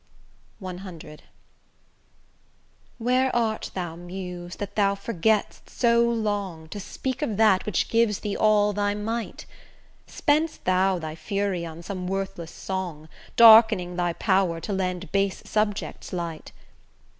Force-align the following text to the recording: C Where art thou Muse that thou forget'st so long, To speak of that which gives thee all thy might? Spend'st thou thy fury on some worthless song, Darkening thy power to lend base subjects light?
C 0.59 0.65
Where 2.97 3.35
art 3.35 3.69
thou 3.75 3.95
Muse 3.95 4.55
that 4.55 4.75
thou 4.75 4.95
forget'st 4.95 5.69
so 5.69 6.01
long, 6.09 6.67
To 6.69 6.79
speak 6.79 7.21
of 7.21 7.37
that 7.37 7.67
which 7.67 7.87
gives 7.87 8.21
thee 8.21 8.35
all 8.35 8.73
thy 8.73 8.95
might? 8.95 9.45
Spend'st 10.07 10.65
thou 10.65 10.97
thy 10.97 11.13
fury 11.13 11.67
on 11.67 11.83
some 11.83 12.07
worthless 12.07 12.49
song, 12.49 13.09
Darkening 13.35 13.95
thy 13.95 14.13
power 14.13 14.59
to 14.59 14.73
lend 14.73 15.11
base 15.11 15.43
subjects 15.45 16.11
light? 16.11 16.51